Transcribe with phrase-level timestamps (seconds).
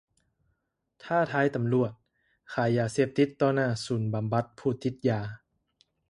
[1.03, 1.91] ທ້າທາຍຕໍາຫຼວດ!!
[2.53, 5.19] ຂາຍຢາເສບຕິດຕໍ່ໜ້າສູນບໍາບັດຜູ້ຕິດຢາ